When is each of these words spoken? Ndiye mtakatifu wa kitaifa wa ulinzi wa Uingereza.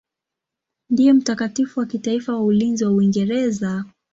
Ndiye 0.89 1.13
mtakatifu 1.13 1.79
wa 1.79 1.85
kitaifa 1.85 2.33
wa 2.33 2.39
ulinzi 2.41 2.85
wa 2.85 2.91
Uingereza. 2.91 3.85